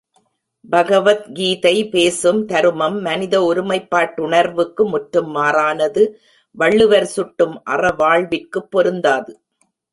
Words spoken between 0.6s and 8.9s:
பகவத் கீதை பேசும் தருமம் மனித ஒருமைப்பாட்டுணர்வுக்கு முற்றும் மாறானது வள்ளுவர் சுட்டும் அறவாழ்விற்குப்